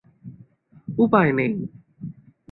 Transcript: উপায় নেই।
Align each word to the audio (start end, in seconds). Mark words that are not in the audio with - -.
উপায় 0.97 1.31
নেই। 1.31 1.51